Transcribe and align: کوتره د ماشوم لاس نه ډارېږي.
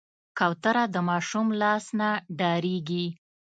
کوتره 0.37 0.83
د 0.93 0.95
ماشوم 1.09 1.47
لاس 1.61 1.85
نه 1.99 2.09
ډارېږي. 2.37 3.07